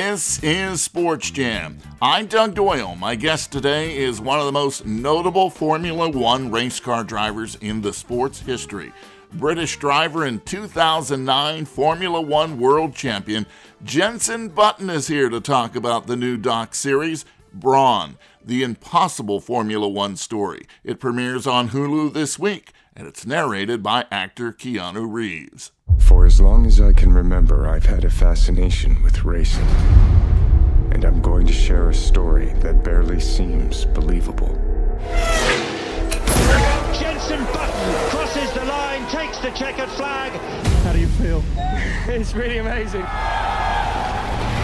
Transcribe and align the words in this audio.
This 0.00 0.40
is 0.44 0.80
Sports 0.80 1.28
Jam. 1.32 1.76
I'm 2.00 2.26
Doug 2.26 2.54
Doyle. 2.54 2.94
My 2.94 3.16
guest 3.16 3.50
today 3.50 3.96
is 3.96 4.20
one 4.20 4.38
of 4.38 4.46
the 4.46 4.52
most 4.52 4.86
notable 4.86 5.50
Formula 5.50 6.08
One 6.08 6.52
race 6.52 6.78
car 6.78 7.02
drivers 7.02 7.56
in 7.56 7.80
the 7.80 7.92
sport's 7.92 8.38
history. 8.38 8.92
British 9.32 9.76
driver 9.76 10.24
and 10.24 10.46
2009 10.46 11.64
Formula 11.64 12.20
One 12.20 12.60
world 12.60 12.94
champion 12.94 13.44
Jenson 13.82 14.50
Button 14.50 14.88
is 14.88 15.08
here 15.08 15.28
to 15.30 15.40
talk 15.40 15.74
about 15.74 16.06
the 16.06 16.14
new 16.14 16.36
doc 16.36 16.76
series, 16.76 17.24
Brawn, 17.52 18.18
the 18.44 18.62
impossible 18.62 19.40
Formula 19.40 19.88
One 19.88 20.16
story. 20.16 20.66
It 20.84 21.00
premieres 21.00 21.46
on 21.46 21.70
Hulu 21.70 22.12
this 22.12 22.38
week, 22.38 22.72
and 22.94 23.06
it's 23.06 23.26
narrated 23.26 23.82
by 23.82 24.06
actor 24.10 24.52
Keanu 24.52 25.10
Reeves. 25.10 25.72
For 25.98 26.26
as 26.26 26.40
long 26.40 26.66
as 26.66 26.80
I 26.80 26.92
can 26.92 27.12
remember, 27.12 27.68
I've 27.68 27.86
had 27.86 28.04
a 28.04 28.10
fascination 28.10 29.02
with 29.02 29.24
racing. 29.24 29.66
And 30.90 31.04
I'm 31.04 31.20
going 31.20 31.46
to 31.46 31.52
share 31.52 31.90
a 31.90 31.94
story 31.94 32.52
that 32.60 32.82
barely 32.82 33.20
seems 33.20 33.84
believable. 33.84 34.54
Jenson 36.98 37.44
Button 37.52 38.10
crosses 38.10 38.52
the 38.54 38.64
line, 38.64 39.06
takes 39.08 39.38
the 39.38 39.50
checkered 39.50 39.90
flag. 39.90 40.32
How 40.82 40.92
do 40.92 40.98
you 40.98 41.08
feel? 41.08 41.44
it's 42.08 42.34
really 42.34 42.58
amazing. 42.58 43.04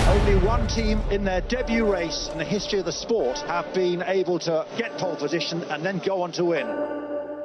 Only 0.07 0.37
one 0.47 0.67
team 0.69 1.01
in 1.11 1.25
their 1.25 1.41
debut 1.41 1.91
race 1.91 2.29
in 2.31 2.37
the 2.37 2.45
history 2.45 2.79
of 2.79 2.85
the 2.85 2.93
sport 2.93 3.39
have 3.41 3.73
been 3.73 4.03
able 4.03 4.39
to 4.41 4.67
get 4.77 4.99
pole 4.99 5.17
position 5.17 5.63
and 5.71 5.83
then 5.83 5.99
go 5.99 6.21
on 6.21 6.31
to 6.33 6.45
win. 6.45 6.67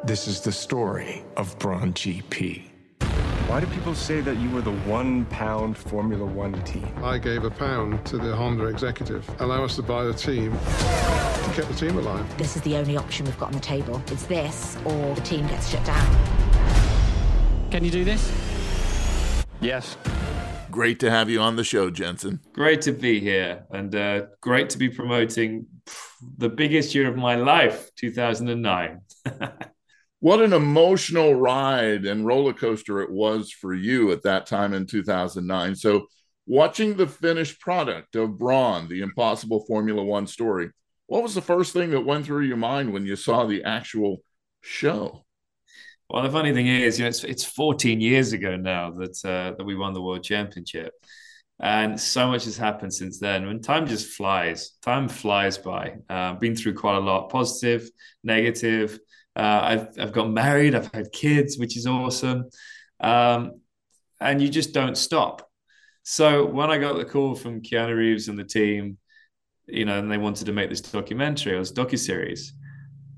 This 0.04 0.28
is 0.28 0.42
the 0.42 0.52
story 0.52 1.24
of 1.38 1.58
Brawn 1.58 1.94
GP. 1.94 2.64
Why 3.48 3.62
do 3.62 3.68
people 3.68 3.96
say 3.96 4.20
that 4.20 4.36
you 4.40 4.50
were 4.50 4.62
the 4.62 4.76
one 4.80 5.24
pound 5.28 5.78
Formula 5.78 6.26
One 6.26 6.62
team? 6.64 6.88
I 7.02 7.18
gave 7.18 7.46
a 7.46 7.50
pound 7.50 8.06
to 8.08 8.18
the 8.18 8.36
Honda 8.36 8.66
executive, 8.66 9.28
allow 9.40 9.64
us 9.64 9.78
to 9.78 9.82
buy 9.82 10.04
the 10.04 10.14
team 10.14 10.52
to 10.52 11.52
keep 11.56 11.66
the 11.66 11.76
team 11.76 11.98
alive. 11.98 12.38
This 12.38 12.58
is 12.58 12.62
the 12.64 12.76
only 12.76 12.98
option 12.98 13.26
we've 13.26 13.40
got 13.40 13.48
on 13.48 13.54
the 13.54 13.62
table. 13.62 14.04
It's 14.08 14.26
this 14.26 14.78
or 14.84 15.16
the 15.16 15.22
team 15.22 15.48
gets 15.48 15.70
shut 15.70 15.86
down. 15.86 17.72
Can 17.72 17.86
you 17.86 17.92
do 17.92 18.04
this? 18.04 18.34
Yes. 19.62 19.96
Great 20.80 21.02
to 21.02 21.12
have 21.12 21.30
you 21.30 21.42
on 21.42 21.58
the 21.58 21.64
show, 21.66 21.90
Jenson. 21.90 22.40
Great 22.54 22.80
to 22.84 22.94
be 22.94 23.20
here 23.20 23.66
and 23.70 23.94
uh, 23.94 24.28
great 24.40 24.70
to 24.70 24.78
be 24.78 24.88
promoting 24.88 25.66
the 26.38 26.48
biggest 26.48 26.96
year 26.96 27.10
of 27.10 27.18
my 27.18 27.36
life, 27.36 27.94
2009. 27.98 29.02
what 30.22 30.42
an 30.42 30.54
emotional 30.54 31.36
ride 31.36 32.06
and 32.06 32.26
roller 32.26 32.54
coaster 32.54 33.02
it 33.02 33.12
was 33.12 33.52
for 33.52 33.74
you 33.74 34.14
at 34.14 34.24
that 34.24 34.46
time 34.46 34.74
in 34.74 34.88
2009. 34.88 35.76
So, 35.76 36.08
watching 36.46 36.96
the 36.96 37.08
finished 37.08 37.60
product 37.60 38.16
of 38.16 38.38
Brawn, 38.38 38.88
the 38.88 39.02
impossible 39.02 39.66
Formula 39.68 40.02
One 40.02 40.28
story, 40.28 40.70
what 41.08 41.24
was 41.24 41.36
the 41.36 41.42
first 41.42 41.74
thing 41.74 41.90
that 41.90 42.06
went 42.06 42.26
through 42.26 42.46
your 42.46 42.56
mind 42.56 42.94
when 42.94 43.06
you 43.06 43.18
saw 43.18 43.46
the 43.46 43.66
actual 43.66 44.22
show? 44.62 45.26
Well, 46.10 46.24
the 46.24 46.30
funny 46.32 46.54
thing 46.54 46.68
is, 46.68 46.98
you 46.98 47.06
know, 47.06 47.10
it's 47.10 47.24
it's 47.24 47.44
14 47.44 48.02
years 48.02 48.34
ago 48.34 48.56
now 48.56 48.92
that 48.92 49.24
uh, 49.24 49.56
that 49.58 49.64
we 49.64 49.76
won 49.76 49.94
the 49.94 50.02
world 50.02 50.24
championship, 50.24 50.94
and 51.60 52.00
so 52.00 52.28
much 52.28 52.46
has 52.46 52.58
happened 52.58 52.94
since 52.94 53.20
then. 53.20 53.46
When 53.46 53.62
time 53.62 53.86
just 53.86 54.08
flies, 54.14 54.72
time 54.82 55.08
flies 55.08 55.58
by. 55.60 55.98
Uh, 56.10 56.34
been 56.34 56.56
through 56.56 56.74
quite 56.76 56.96
a 56.98 57.00
lot, 57.00 57.30
positive, 57.30 57.90
negative. 58.24 59.00
Uh, 59.36 59.60
I've 59.64 60.00
I've 60.00 60.12
got 60.12 60.30
married, 60.32 60.74
I've 60.74 60.92
had 60.94 61.12
kids, 61.12 61.60
which 61.60 61.78
is 61.78 61.86
awesome, 61.86 62.50
um, 63.00 63.62
and 64.20 64.42
you 64.42 64.50
just 64.50 64.74
don't 64.74 64.98
stop. 64.98 65.48
So 66.04 66.46
when 66.46 66.72
I 66.72 66.80
got 66.80 66.98
the 66.98 67.06
call 67.06 67.36
from 67.36 67.62
Keanu 67.62 67.96
Reeves 67.96 68.30
and 68.30 68.40
the 68.40 68.44
team, 68.46 68.98
you 69.68 69.86
know, 69.86 70.00
and 70.00 70.12
they 70.12 70.18
wanted 70.18 70.46
to 70.46 70.54
make 70.54 70.70
this 70.70 70.82
documentary, 70.82 71.56
it 71.56 71.60
was 71.60 71.72
docu 71.72 72.00
series 72.00 72.54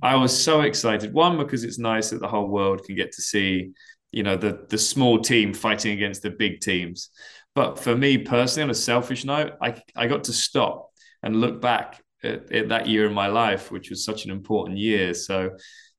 I 0.01 0.15
was 0.15 0.43
so 0.43 0.61
excited. 0.61 1.13
One 1.13 1.37
because 1.37 1.63
it's 1.63 1.77
nice 1.77 2.09
that 2.09 2.21
the 2.21 2.27
whole 2.27 2.47
world 2.47 2.83
can 2.83 2.95
get 2.95 3.11
to 3.13 3.21
see, 3.21 3.71
you 4.11 4.23
know, 4.23 4.35
the 4.35 4.65
the 4.69 4.77
small 4.77 5.19
team 5.19 5.53
fighting 5.53 5.93
against 5.93 6.21
the 6.21 6.31
big 6.31 6.59
teams. 6.61 7.09
But 7.53 7.79
for 7.79 7.95
me 7.95 8.17
personally, 8.17 8.63
on 8.63 8.69
a 8.69 8.75
selfish 8.75 9.25
note, 9.25 9.53
I 9.61 9.81
I 9.95 10.07
got 10.07 10.25
to 10.25 10.33
stop 10.33 10.89
and 11.23 11.41
look 11.41 11.61
back 11.61 12.01
at, 12.23 12.51
at 12.51 12.69
that 12.69 12.87
year 12.87 13.05
in 13.05 13.13
my 13.13 13.27
life, 13.27 13.71
which 13.71 13.89
was 13.89 14.03
such 14.03 14.25
an 14.25 14.31
important 14.31 14.77
year. 14.77 15.13
So, 15.13 15.51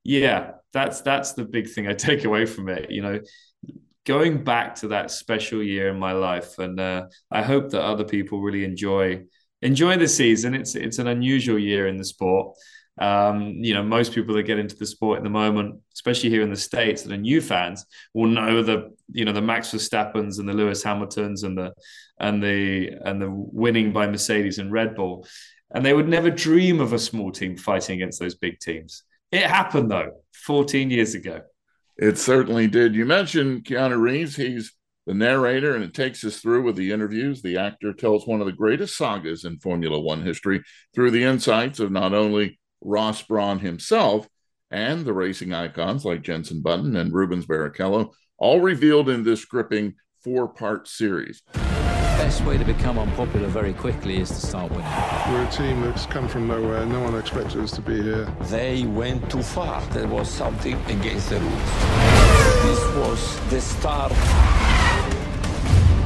yeah, 0.03 0.51
that's 0.73 1.01
that's 1.01 1.33
the 1.33 1.45
big 1.45 1.69
thing 1.69 1.87
I 1.87 1.93
take 2.09 2.25
away 2.25 2.45
from 2.45 2.69
it. 2.69 2.91
You 2.91 3.01
know, 3.03 3.19
going 4.05 4.43
back 4.43 4.75
to 4.75 4.89
that 4.89 5.11
special 5.11 5.63
year 5.63 5.89
in 5.89 5.99
my 5.99 6.11
life, 6.11 6.59
and 6.59 6.79
uh, 6.79 7.07
I 7.31 7.41
hope 7.41 7.69
that 7.71 7.83
other 7.83 8.03
people 8.03 8.41
really 8.41 8.63
enjoy 8.65 9.23
enjoy 9.61 9.97
the 9.97 10.07
season. 10.07 10.53
It's 10.53 10.75
it's 10.75 10.99
an 10.99 11.07
unusual 11.07 11.59
year 11.59 11.87
in 11.87 11.97
the 11.97 12.05
sport. 12.05 12.57
Um, 12.99 13.55
you 13.61 13.73
know, 13.73 13.83
most 13.83 14.13
people 14.13 14.35
that 14.35 14.43
get 14.43 14.59
into 14.59 14.75
the 14.75 14.85
sport 14.85 15.17
at 15.17 15.23
the 15.23 15.29
moment, 15.29 15.79
especially 15.93 16.29
here 16.29 16.43
in 16.43 16.51
the 16.51 16.55
states, 16.55 17.01
that 17.01 17.11
are 17.11 17.17
new 17.17 17.41
fans, 17.41 17.85
will 18.13 18.29
know 18.29 18.61
the 18.61 18.95
you 19.11 19.25
know 19.25 19.31
the 19.31 19.41
Max 19.41 19.71
Verstappen's 19.71 20.39
and 20.39 20.47
the 20.47 20.53
Lewis 20.53 20.83
Hamiltons 20.83 21.43
and 21.43 21.57
the 21.57 21.73
and 22.19 22.41
the 22.43 22.91
and 23.03 23.21
the 23.21 23.29
winning 23.29 23.93
by 23.93 24.07
Mercedes 24.07 24.59
and 24.59 24.71
Red 24.71 24.95
Bull, 24.95 25.27
and 25.71 25.83
they 25.85 25.93
would 25.93 26.07
never 26.07 26.29
dream 26.29 26.79
of 26.79 26.93
a 26.93 26.99
small 26.99 27.31
team 27.31 27.57
fighting 27.57 27.95
against 27.95 28.19
those 28.19 28.35
big 28.35 28.59
teams. 28.59 29.03
It 29.31 29.43
happened 29.43 29.89
though, 29.89 30.21
14 30.45 30.91
years 30.91 31.15
ago. 31.15 31.41
It 31.97 32.17
certainly 32.17 32.67
did. 32.67 32.95
You 32.95 33.05
mentioned 33.05 33.65
Keanu 33.65 33.99
Reeves. 33.99 34.35
He's 34.35 34.71
the 35.05 35.13
narrator, 35.13 35.75
and 35.75 35.83
it 35.83 35.93
takes 35.93 36.23
us 36.23 36.39
through 36.39 36.63
with 36.63 36.75
the 36.75 36.91
interviews. 36.91 37.41
The 37.41 37.57
actor 37.57 37.93
tells 37.93 38.25
one 38.25 38.39
of 38.39 38.45
the 38.45 38.53
greatest 38.53 38.95
sagas 38.97 39.45
in 39.45 39.59
Formula 39.59 39.99
One 39.99 40.21
history 40.21 40.63
through 40.93 41.11
the 41.11 41.23
insights 41.23 41.79
of 41.79 41.91
not 41.91 42.13
only 42.13 42.59
Ross 42.83 43.21
Brawn 43.21 43.59
himself 43.59 44.27
and 44.69 45.05
the 45.05 45.13
racing 45.13 45.53
icons 45.53 46.03
like 46.03 46.23
Jenson 46.23 46.61
Button 46.61 46.95
and 46.95 47.13
Rubens 47.13 47.45
Barrichello, 47.45 48.11
all 48.37 48.59
revealed 48.59 49.07
in 49.07 49.23
this 49.23 49.45
gripping 49.45 49.93
four 50.23 50.47
part 50.47 50.87
series. 50.87 51.43
Best 51.53 52.43
way 52.45 52.57
to 52.57 52.65
become 52.65 52.97
unpopular 52.97 53.47
very 53.47 53.73
quickly 53.73 54.17
is 54.17 54.29
to 54.29 54.35
start 54.35 54.71
winning. 54.71 54.85
We're 55.29 55.43
a 55.43 55.51
team 55.51 55.81
that's 55.81 56.05
come 56.05 56.27
from 56.27 56.47
nowhere. 56.47 56.85
No 56.85 57.01
one 57.01 57.15
expected 57.15 57.59
us 57.61 57.71
to 57.71 57.81
be 57.81 58.01
here. 58.01 58.25
They 58.43 58.85
went 58.85 59.29
too 59.29 59.43
far. 59.43 59.81
There 59.87 60.07
was 60.07 60.29
something 60.29 60.75
against 60.87 61.29
the 61.29 61.39
rules. 61.39 61.53
This 62.63 62.95
was 62.95 63.49
the 63.49 63.61
start 63.61 64.11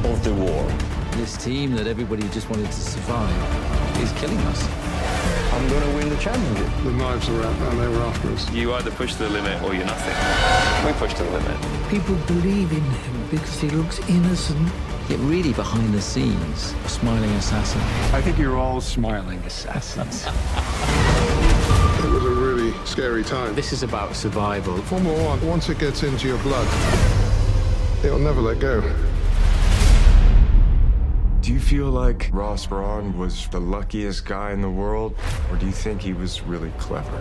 of 0.04 0.24
the 0.24 0.34
war. 0.34 0.66
This 1.12 1.36
team 1.36 1.72
that 1.76 1.86
everybody 1.86 2.28
just 2.30 2.50
wanted 2.50 2.66
to 2.66 2.80
survive 2.80 4.02
is 4.02 4.12
killing 4.12 4.38
us. 4.38 4.87
I'm 5.58 5.68
going 5.68 5.82
to 5.82 5.96
win 5.96 6.08
the 6.08 6.16
championship. 6.18 6.84
The 6.84 6.92
knives 6.92 7.28
were 7.28 7.42
out 7.42 7.72
and 7.72 7.80
they 7.80 7.88
were 7.88 8.02
after 8.02 8.28
us. 8.28 8.48
You 8.52 8.74
either 8.74 8.92
push 8.92 9.16
the 9.16 9.28
limit 9.28 9.60
or 9.64 9.74
you're 9.74 9.84
nothing. 9.84 10.86
We 10.86 10.92
pushed 11.00 11.16
the 11.16 11.24
limit. 11.24 11.90
People 11.90 12.14
believe 12.28 12.70
in 12.70 12.80
him 12.80 13.28
because 13.28 13.60
he 13.60 13.68
looks 13.70 13.98
innocent. 14.08 14.70
Yet 15.08 15.18
really 15.18 15.52
behind 15.52 15.92
the 15.92 16.00
scenes, 16.00 16.74
a 16.84 16.88
smiling 16.88 17.30
assassin. 17.30 17.80
I 18.14 18.22
think 18.22 18.38
you're 18.38 18.56
all 18.56 18.80
smiling 18.80 19.40
assassins. 19.40 20.26
it 22.04 22.08
was 22.08 22.24
a 22.24 22.30
really 22.30 22.72
scary 22.86 23.24
time. 23.24 23.56
This 23.56 23.72
is 23.72 23.82
about 23.82 24.14
survival. 24.14 24.76
Formula 24.82 25.24
One, 25.24 25.44
once 25.44 25.68
it 25.68 25.80
gets 25.80 26.04
into 26.04 26.28
your 26.28 26.38
blood, 26.38 26.68
it'll 28.04 28.20
never 28.20 28.40
let 28.40 28.60
go. 28.60 28.80
Do 31.48 31.54
you 31.54 31.60
feel 31.60 31.86
like 31.86 32.28
Ross 32.30 32.66
Brawn 32.66 33.16
was 33.16 33.48
the 33.48 33.58
luckiest 33.58 34.26
guy 34.26 34.52
in 34.52 34.60
the 34.60 34.68
world, 34.68 35.14
or 35.50 35.56
do 35.56 35.64
you 35.64 35.72
think 35.72 36.02
he 36.02 36.12
was 36.12 36.42
really 36.42 36.70
clever? 36.76 37.18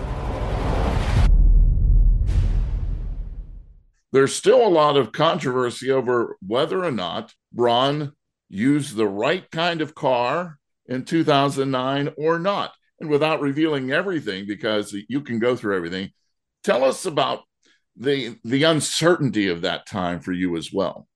There's 4.11 4.35
still 4.35 4.67
a 4.67 4.67
lot 4.67 4.97
of 4.97 5.13
controversy 5.13 5.91
over 5.91 6.35
whether 6.45 6.83
or 6.83 6.91
not 6.91 7.33
Brawn 7.53 8.11
used 8.49 8.97
the 8.97 9.07
right 9.07 9.49
kind 9.49 9.79
of 9.79 9.95
car 9.95 10.59
in 10.87 11.05
2009 11.05 12.13
or 12.17 12.37
not. 12.37 12.73
And 12.99 13.09
without 13.09 13.39
revealing 13.39 13.93
everything, 13.93 14.45
because 14.45 14.93
you 15.07 15.21
can 15.21 15.39
go 15.39 15.55
through 15.55 15.77
everything, 15.77 16.11
tell 16.65 16.83
us 16.83 17.05
about 17.05 17.43
the 17.95 18.37
the 18.43 18.63
uncertainty 18.63 19.47
of 19.47 19.61
that 19.61 19.87
time 19.87 20.19
for 20.19 20.33
you 20.33 20.57
as 20.57 20.73
well. 20.73 21.06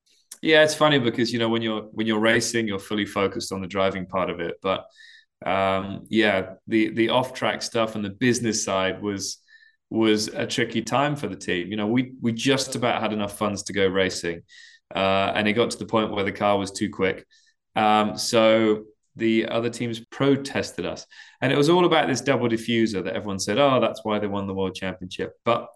Yeah, 0.42 0.64
it's 0.64 0.74
funny 0.74 0.98
because 1.00 1.32
you 1.32 1.40
know 1.40 1.50
when 1.50 1.62
you're 1.62 1.84
when 1.92 2.08
you're 2.08 2.20
racing, 2.20 2.68
you're 2.68 2.80
fully 2.80 3.06
focused 3.06 3.52
on 3.52 3.62
the 3.62 3.68
driving 3.68 4.06
part 4.08 4.30
of 4.30 4.40
it. 4.40 4.56
But 4.62 4.86
um, 5.46 6.06
yeah, 6.10 6.54
the 6.68 6.90
the 6.90 7.10
off 7.10 7.34
track 7.34 7.62
stuff 7.62 7.96
and 7.96 8.04
the 8.04 8.10
business 8.10 8.64
side 8.64 9.02
was 9.02 9.38
was 9.90 10.28
a 10.30 10.48
tricky 10.48 10.82
time 10.82 11.16
for 11.16 11.28
the 11.28 11.36
team. 11.36 11.68
You 11.70 11.78
know, 11.78 11.88
we 11.88 12.14
we 12.22 12.32
just 12.34 12.76
about 12.76 13.02
had 13.02 13.14
enough 13.14 13.38
funds 13.38 13.64
to 13.64 13.74
go 13.74 13.88
racing, 13.88 14.42
uh, 14.96 15.32
and 15.36 15.48
it 15.48 15.54
got 15.54 15.72
to 15.72 15.78
the 15.78 15.86
point 15.86 16.12
where 16.12 16.24
the 16.24 16.32
car 16.32 16.58
was 16.58 16.72
too 16.72 16.90
quick. 16.90 17.26
Um, 17.76 18.18
so 18.18 18.86
the 19.16 19.48
other 19.48 19.70
teams 19.70 20.00
protested 20.12 20.86
us, 20.88 21.06
and 21.42 21.52
it 21.54 21.58
was 21.58 21.70
all 21.70 21.86
about 21.86 22.08
this 22.08 22.22
double 22.22 22.48
diffuser 22.50 23.04
that 23.04 23.16
everyone 23.16 23.40
said, 23.40 23.60
"Oh, 23.60 23.80
that's 23.80 24.04
why 24.04 24.18
they 24.20 24.28
won 24.28 24.48
the 24.48 24.56
world 24.56 24.74
championship." 24.76 25.34
But 25.46 25.68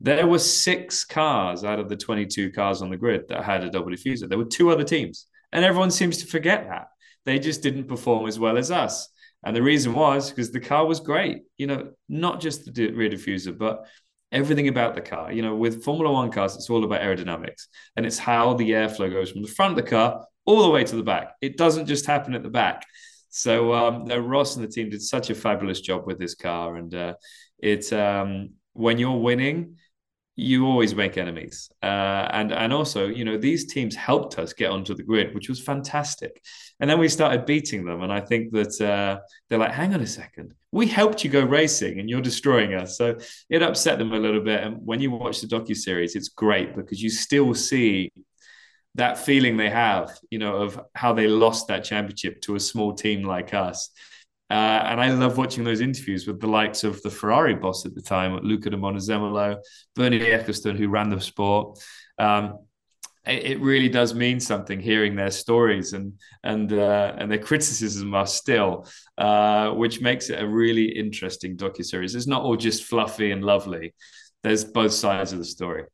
there 0.00 0.26
were 0.26 0.38
six 0.38 1.04
cars 1.04 1.64
out 1.64 1.78
of 1.78 1.88
the 1.88 1.96
22 1.96 2.52
cars 2.52 2.82
on 2.82 2.90
the 2.90 2.96
grid 2.96 3.28
that 3.28 3.44
had 3.44 3.64
a 3.64 3.70
double 3.70 3.90
diffuser. 3.90 4.28
There 4.28 4.38
were 4.38 4.44
two 4.44 4.70
other 4.70 4.84
teams, 4.84 5.26
and 5.52 5.64
everyone 5.64 5.90
seems 5.90 6.18
to 6.18 6.26
forget 6.26 6.68
that. 6.68 6.88
they 7.24 7.38
just 7.38 7.62
didn't 7.62 7.88
perform 7.88 8.28
as 8.28 8.38
well 8.38 8.56
as 8.56 8.70
us. 8.70 9.08
And 9.44 9.54
the 9.54 9.62
reason 9.62 9.94
was 9.94 10.30
because 10.30 10.50
the 10.50 10.60
car 10.60 10.86
was 10.86 11.00
great, 11.00 11.42
you 11.56 11.66
know, 11.66 11.90
not 12.08 12.40
just 12.40 12.72
the 12.72 12.92
rear 12.92 13.10
diffuser, 13.10 13.56
but 13.56 13.86
everything 14.32 14.68
about 14.68 14.94
the 14.94 15.00
car. 15.00 15.32
You 15.32 15.42
know, 15.42 15.54
with 15.54 15.84
Formula 15.84 16.12
One 16.12 16.30
cars, 16.30 16.54
it's 16.56 16.70
all 16.70 16.84
about 16.84 17.00
aerodynamics 17.00 17.66
and 17.96 18.06
it's 18.06 18.18
how 18.18 18.54
the 18.54 18.70
airflow 18.70 19.10
goes 19.10 19.30
from 19.30 19.42
the 19.42 19.48
front 19.48 19.78
of 19.78 19.84
the 19.84 19.90
car 19.90 20.24
all 20.46 20.62
the 20.62 20.70
way 20.70 20.84
to 20.84 20.96
the 20.96 21.02
back. 21.02 21.34
It 21.40 21.56
doesn't 21.56 21.86
just 21.86 22.06
happen 22.06 22.34
at 22.34 22.42
the 22.42 22.48
back. 22.48 22.84
So 23.30 23.74
um, 23.74 24.06
Ross 24.06 24.56
and 24.56 24.64
the 24.64 24.70
team 24.70 24.88
did 24.88 25.02
such 25.02 25.30
a 25.30 25.34
fabulous 25.34 25.80
job 25.80 26.06
with 26.06 26.18
this 26.18 26.34
car, 26.34 26.76
and 26.76 26.94
uh, 26.94 27.14
it's 27.58 27.92
um, 27.92 28.50
when 28.72 28.98
you're 28.98 29.18
winning, 29.18 29.76
you 30.36 30.66
always 30.66 30.94
make 30.94 31.16
enemies. 31.16 31.70
Uh, 31.82 32.28
and 32.30 32.52
and 32.52 32.72
also, 32.72 33.08
you 33.08 33.24
know, 33.24 33.38
these 33.38 33.72
teams 33.72 33.94
helped 33.94 34.38
us 34.38 34.52
get 34.52 34.70
onto 34.70 34.94
the 34.94 35.02
grid, 35.02 35.34
which 35.34 35.48
was 35.48 35.60
fantastic. 35.60 36.42
And 36.78 36.88
then 36.90 36.98
we 36.98 37.08
started 37.08 37.46
beating 37.46 37.86
them, 37.86 38.02
and 38.02 38.12
I 38.12 38.20
think 38.20 38.52
that 38.52 38.78
uh, 38.80 39.20
they're 39.48 39.58
like, 39.58 39.72
"Hang 39.72 39.94
on 39.94 40.02
a 40.02 40.06
second, 40.06 40.52
we 40.72 40.86
helped 40.86 41.24
you 41.24 41.30
go 41.30 41.42
racing, 41.42 41.98
and 41.98 42.10
you're 42.10 42.20
destroying 42.20 42.74
us." 42.74 42.98
So 42.98 43.16
it 43.48 43.62
upset 43.62 43.98
them 43.98 44.12
a 44.12 44.18
little 44.18 44.42
bit. 44.42 44.62
And 44.62 44.76
when 44.84 45.00
you 45.00 45.10
watch 45.10 45.40
the 45.40 45.46
docu 45.46 45.74
series, 45.74 46.14
it's 46.14 46.28
great 46.28 46.76
because 46.76 47.02
you 47.02 47.08
still 47.08 47.54
see 47.54 48.12
that 48.96 49.18
feeling 49.18 49.56
they 49.56 49.70
have, 49.70 50.18
you 50.30 50.38
know, 50.38 50.56
of 50.56 50.80
how 50.94 51.14
they 51.14 51.28
lost 51.28 51.68
that 51.68 51.84
championship 51.84 52.42
to 52.42 52.56
a 52.56 52.60
small 52.60 52.94
team 52.94 53.22
like 53.22 53.54
us. 53.54 53.90
Uh, 54.48 54.54
and 54.54 55.00
I 55.00 55.10
love 55.10 55.38
watching 55.38 55.64
those 55.64 55.80
interviews 55.80 56.26
with 56.26 56.40
the 56.40 56.46
likes 56.46 56.84
of 56.84 57.02
the 57.02 57.10
Ferrari 57.10 57.54
boss 57.54 57.84
at 57.84 57.94
the 57.94 58.02
time, 58.02 58.38
Luca 58.42 58.70
de 58.70 58.76
Montezemolo, 58.76 59.58
Bernie 59.94 60.20
Ecclestone, 60.20 60.76
who 60.76 60.88
ran 60.88 61.10
the 61.10 61.20
sport. 61.20 61.80
Um, 62.18 62.58
it, 63.26 63.44
it, 63.44 63.60
really 63.60 63.88
does 63.88 64.14
mean 64.14 64.38
something 64.38 64.78
hearing 64.78 65.16
their 65.16 65.32
stories 65.32 65.94
and 65.94 66.12
and 66.44 66.72
uh, 66.72 67.14
and 67.18 67.30
their 67.30 67.40
criticism 67.40 68.14
are 68.14 68.26
still, 68.26 68.86
uh, 69.18 69.70
which 69.70 70.00
makes 70.00 70.30
it 70.30 70.40
a 70.40 70.46
really 70.46 70.96
interesting 70.96 71.56
docu 71.56 71.84
series. 71.84 72.14
It's 72.14 72.28
not 72.28 72.42
all 72.42 72.56
just 72.56 72.84
fluffy 72.84 73.32
and 73.32 73.42
lovely. 73.44 73.94
There's 74.44 74.64
both 74.64 74.92
sides 74.92 75.32
of 75.32 75.40
the 75.40 75.44
story. 75.44 75.84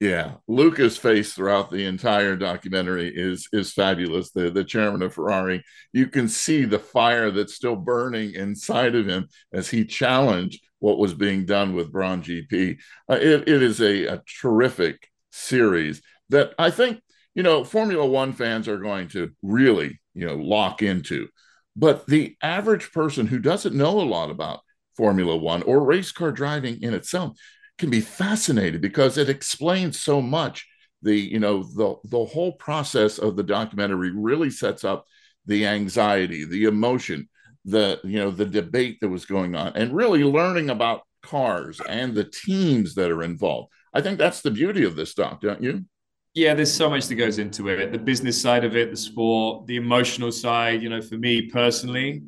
Yeah, 0.00 0.36
Luca's 0.48 0.96
face 0.96 1.34
throughout 1.34 1.70
the 1.70 1.84
entire 1.84 2.34
documentary 2.34 3.12
is 3.14 3.46
is 3.52 3.74
fabulous. 3.74 4.30
The 4.30 4.50
the 4.50 4.64
chairman 4.64 5.02
of 5.02 5.12
Ferrari, 5.12 5.62
you 5.92 6.06
can 6.06 6.26
see 6.26 6.64
the 6.64 6.78
fire 6.78 7.30
that's 7.30 7.54
still 7.54 7.76
burning 7.76 8.32
inside 8.32 8.94
of 8.94 9.06
him 9.06 9.28
as 9.52 9.68
he 9.68 9.84
challenged 9.84 10.62
what 10.78 10.98
was 10.98 11.12
being 11.12 11.44
done 11.44 11.74
with 11.74 11.92
Brawn 11.92 12.22
GP. 12.22 12.78
Uh, 13.10 13.18
it, 13.20 13.46
it 13.46 13.62
is 13.62 13.80
a, 13.82 14.06
a 14.06 14.22
terrific 14.40 15.06
series 15.32 16.00
that 16.30 16.54
I 16.58 16.70
think 16.70 17.02
you 17.34 17.42
know 17.42 17.62
Formula 17.62 18.06
One 18.06 18.32
fans 18.32 18.68
are 18.68 18.78
going 18.78 19.08
to 19.08 19.32
really 19.42 20.00
you 20.14 20.24
know 20.26 20.36
lock 20.36 20.80
into, 20.80 21.28
but 21.76 22.06
the 22.06 22.36
average 22.42 22.90
person 22.92 23.26
who 23.26 23.38
doesn't 23.38 23.74
know 23.74 24.00
a 24.00 24.08
lot 24.08 24.30
about 24.30 24.60
Formula 24.96 25.36
One 25.36 25.62
or 25.64 25.84
race 25.84 26.10
car 26.10 26.32
driving 26.32 26.82
in 26.82 26.94
itself 26.94 27.36
can 27.80 27.90
be 27.90 28.00
fascinated 28.00 28.80
because 28.80 29.18
it 29.18 29.28
explains 29.28 29.98
so 29.98 30.22
much. 30.22 30.68
The 31.02 31.16
you 31.16 31.40
know 31.40 31.62
the 31.62 31.96
the 32.04 32.26
whole 32.26 32.52
process 32.52 33.18
of 33.18 33.34
the 33.34 33.42
documentary 33.42 34.10
really 34.10 34.50
sets 34.50 34.84
up 34.84 35.06
the 35.46 35.66
anxiety 35.66 36.44
the 36.44 36.64
emotion 36.64 37.26
the 37.64 37.98
you 38.04 38.18
know 38.18 38.30
the 38.30 38.44
debate 38.44 38.98
that 39.00 39.08
was 39.08 39.24
going 39.24 39.54
on 39.54 39.72
and 39.76 39.96
really 39.96 40.22
learning 40.22 40.68
about 40.68 41.00
cars 41.22 41.80
and 41.88 42.14
the 42.14 42.24
teams 42.24 42.94
that 42.96 43.10
are 43.10 43.22
involved. 43.22 43.72
I 43.94 44.02
think 44.02 44.18
that's 44.18 44.42
the 44.42 44.50
beauty 44.50 44.84
of 44.84 44.94
this 44.94 45.14
doc 45.14 45.40
don't 45.40 45.62
you? 45.62 45.86
Yeah 46.34 46.52
there's 46.52 46.72
so 46.72 46.90
much 46.90 47.06
that 47.06 47.14
goes 47.14 47.38
into 47.38 47.68
it. 47.68 47.92
The 47.92 47.98
business 47.98 48.40
side 48.40 48.64
of 48.66 48.76
it 48.76 48.90
the 48.90 48.96
sport 48.98 49.66
the 49.66 49.76
emotional 49.76 50.30
side 50.30 50.82
you 50.82 50.90
know 50.90 51.00
for 51.00 51.16
me 51.16 51.48
personally 51.48 52.22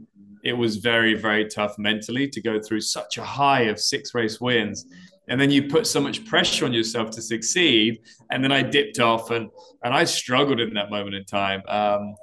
it 0.45 0.55
was 0.55 0.77
very 0.77 1.13
very 1.13 1.47
tough 1.47 1.79
mentally 1.79 2.27
to 2.31 2.41
go 2.41 2.59
through 2.59 2.81
such 2.81 3.19
a 3.19 3.25
high 3.25 3.65
of 3.65 3.79
six 3.79 4.15
race 4.15 4.41
wins 4.41 4.87
and 5.29 5.41
then 5.41 5.51
you 5.51 5.69
put 5.69 5.87
so 5.87 6.01
much 6.01 6.25
pressure 6.25 6.65
on 6.65 6.73
yourself 6.73 7.11
to 7.11 7.23
succeed 7.23 8.01
and 8.31 8.43
then 8.43 8.53
i 8.53 8.63
dipped 8.63 8.99
off 8.99 9.31
and 9.31 9.49
and 9.85 9.95
i 9.95 10.05
struggled 10.05 10.61
in 10.61 10.75
that 10.75 10.91
moment 10.91 11.15
in 11.15 11.25
time. 11.25 11.63
Um, 11.69 12.15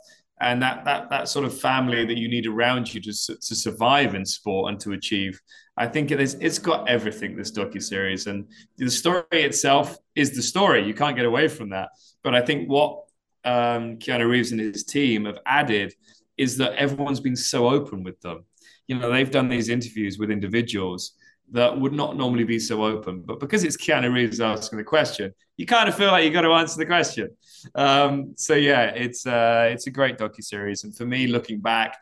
and 0.42 0.62
that 0.62 0.86
that 0.86 1.10
that 1.10 1.28
sort 1.28 1.46
of 1.46 1.60
family 1.60 2.06
that 2.06 2.18
you 2.18 2.30
need 2.30 2.48
around 2.48 2.94
you 2.94 3.02
to 3.02 3.12
to 3.12 3.56
survive 3.56 4.16
in 4.16 4.26
sport 4.26 4.72
and 4.72 4.80
to 4.80 4.94
achieve 4.94 5.40
i 5.78 5.86
think 5.86 6.12
it 6.12 6.20
is 6.20 6.36
it's 6.36 6.60
got 6.60 6.88
everything 6.88 7.36
this 7.36 7.52
docu 7.52 7.82
series 7.82 8.28
and 8.28 8.48
the 8.78 8.90
story 8.90 9.26
itself 9.32 9.98
is 10.16 10.36
the 10.36 10.42
story. 10.42 10.86
You 10.86 10.94
can't 10.94 11.16
get 11.16 11.26
away 11.26 11.48
from 11.48 11.70
that. 11.70 11.90
But 12.24 12.36
i 12.36 12.42
think 12.42 12.70
what 12.70 13.04
um, 13.46 13.98
keanu 13.98 14.30
reeves 14.30 14.52
and 14.52 14.60
his 14.60 14.84
team 14.84 15.26
have 15.26 15.40
added 15.46 15.94
is 16.38 16.58
that 16.58 16.74
everyone's 16.74 17.22
been 17.22 17.36
so 17.36 17.70
open 17.70 18.04
with 18.04 18.20
them. 18.22 18.46
You 18.88 18.98
know 18.98 19.12
they've 19.12 19.32
done 19.32 19.50
these 19.50 19.70
interviews 19.70 20.18
with 20.18 20.32
individuals 20.32 21.14
that 21.52 21.80
would 21.80 21.94
not 21.94 22.16
normally 22.16 22.44
be 22.44 22.60
so 22.60 22.84
open. 22.84 23.22
But 23.22 23.40
because 23.40 23.64
it's 23.64 23.78
Keanu 23.78 24.14
Reeves 24.14 24.40
asking 24.40 24.78
the 24.78 24.84
question, 24.84 25.34
you 25.58 25.66
kind 25.66 25.90
of 25.90 25.96
feel 25.96 26.12
like 26.12 26.24
you 26.24 26.32
got 26.32 26.42
to 26.42 26.52
answer 26.52 26.78
the 26.78 26.86
question. 26.86 27.30
Um, 27.76 28.34
so 28.38 28.54
yeah, 28.54 28.86
it's 28.86 29.26
uh, 29.26 29.70
it's 29.72 29.88
a 29.88 29.92
great 29.92 30.18
docu 30.18 30.44
series, 30.44 30.84
and 30.84 30.96
for 30.96 31.06
me, 31.06 31.28
looking 31.28 31.60
back, 31.60 31.98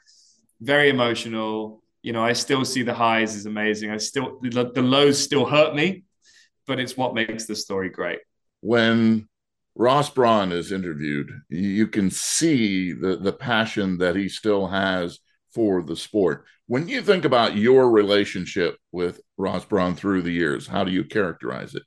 very 0.61 0.89
emotional. 0.89 1.81
You 2.01 2.13
know, 2.13 2.23
I 2.23 2.33
still 2.33 2.63
see 2.63 2.83
the 2.83 2.93
highs 2.93 3.35
is 3.35 3.45
amazing. 3.45 3.91
I 3.91 3.97
still 3.97 4.39
the, 4.41 4.71
the 4.73 4.81
lows 4.81 5.21
still 5.21 5.45
hurt 5.45 5.75
me, 5.75 6.03
but 6.65 6.79
it's 6.79 6.95
what 6.95 7.15
makes 7.15 7.45
the 7.45 7.55
story 7.55 7.89
great. 7.89 8.19
When 8.61 9.27
Ross 9.75 10.09
Brawn 10.09 10.51
is 10.51 10.71
interviewed, 10.71 11.29
you 11.49 11.87
can 11.87 12.11
see 12.11 12.93
the 12.93 13.17
the 13.17 13.33
passion 13.33 13.97
that 13.99 14.15
he 14.15 14.29
still 14.29 14.67
has 14.67 15.19
for 15.53 15.81
the 15.81 15.95
sport. 15.95 16.45
When 16.69 16.89
you 16.89 17.01
think 17.01 17.23
about 17.23 17.55
your 17.55 17.89
relationship 17.89 18.75
with 18.91 19.21
Ross 19.37 19.63
Brawn 19.63 19.95
through 19.95 20.23
the 20.23 20.33
years, 20.33 20.67
how 20.67 20.83
do 20.83 20.91
you 20.91 21.05
characterize 21.05 21.75
it? 21.75 21.83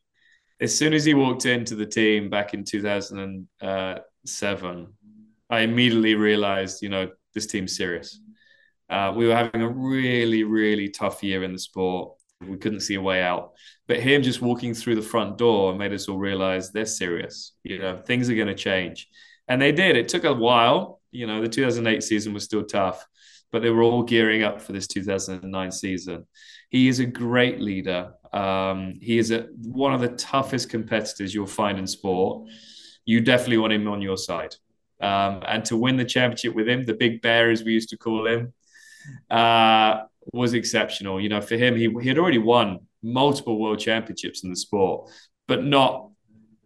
As 0.59 0.75
soon 0.75 0.95
as 0.95 1.05
he 1.05 1.13
walked 1.13 1.45
into 1.45 1.75
the 1.75 1.85
team 1.85 2.31
back 2.31 2.55
in 2.55 2.65
2007, 2.65 4.87
I 5.51 5.61
immediately 5.61 6.15
realized, 6.15 6.81
you 6.81 6.89
know, 6.89 7.11
this 7.35 7.47
team's 7.47 7.77
serious. 7.77 8.23
Uh, 8.89 9.13
we 9.15 9.27
were 9.27 9.37
having 9.37 9.61
a 9.61 9.69
really, 9.69 10.45
really 10.45 10.89
tough 10.89 11.23
year 11.23 11.45
in 11.45 11.53
the 11.53 11.59
sport. 11.59 12.15
We 12.41 12.57
couldn't 12.57 12.81
see 12.81 12.95
a 12.95 13.03
way 13.03 13.23
out. 13.23 13.53
But 13.87 14.01
him 14.01 14.23
just 14.23 14.41
walking 14.41 14.73
through 14.73 14.95
the 14.95 15.03
front 15.03 15.37
door 15.37 15.75
made 15.75 15.93
us 15.93 16.09
all 16.09 16.17
realize 16.17 16.71
they're 16.71 16.87
serious. 16.87 17.53
You 17.65 17.81
know, 17.81 17.99
things 17.99 18.31
are 18.31 18.35
going 18.35 18.49
to 18.49 18.55
change. 18.55 19.09
And 19.47 19.61
they 19.61 19.73
did. 19.73 19.99
It 19.99 20.09
took 20.09 20.25
a 20.25 20.33
while. 20.33 21.03
You 21.11 21.27
know, 21.27 21.43
the 21.43 21.49
2008 21.49 22.03
season 22.03 22.33
was 22.33 22.45
still 22.45 22.65
tough 22.65 23.07
but 23.53 23.63
they 23.63 23.71
were 23.71 23.83
all 23.83 24.03
gearing 24.03 24.43
up 24.43 24.61
for 24.61 24.73
this 24.73 24.87
2009 24.87 25.73
season. 25.73 26.27
He 26.71 26.89
is 26.89 27.01
a 27.01 27.07
great 27.07 27.61
leader. 27.61 28.13
Um, 28.33 28.99
he 29.01 29.19
is 29.19 29.31
a, 29.31 29.49
one 29.63 29.93
of 29.93 30.01
the 30.01 30.09
toughest 30.09 30.71
competitors 30.71 31.35
you'll 31.35 31.47
find 31.47 31.79
in 31.79 31.87
sport. 31.87 32.49
You 33.05 33.21
definitely 33.21 33.59
want 33.59 33.73
him 33.73 33.89
on 33.89 34.03
your 34.03 34.17
side. 34.17 34.55
Um, 35.01 35.43
and 35.47 35.65
to 35.65 35.77
win 35.77 35.97
the 35.97 36.05
championship 36.05 36.55
with 36.55 36.69
him, 36.69 36.85
the 36.85 36.95
big 36.95 37.23
bear, 37.23 37.51
as 37.51 37.65
we 37.65 37.73
used 37.73 37.89
to 37.89 37.97
call 37.97 38.27
him, 38.27 38.53
uh, 39.31 40.03
was 40.33 40.55
exceptional. 40.55 41.21
You 41.21 41.31
know, 41.31 41.41
for 41.41 41.57
him, 41.57 41.77
he, 41.77 41.93
he 42.03 42.09
had 42.09 42.19
already 42.19 42.39
won 42.39 42.81
multiple 43.03 43.59
world 43.59 43.79
championships 43.79 44.45
in 44.45 44.51
the 44.51 44.57
sport, 44.57 45.11
but 45.49 45.65
not 45.65 46.10